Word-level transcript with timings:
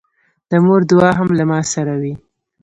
د 0.49 0.51
مور 0.65 0.81
دعا 0.91 1.09
هم 1.19 1.29
له 1.39 1.43
ما 1.51 1.59
سره 1.73 1.93
وي. 2.01 2.13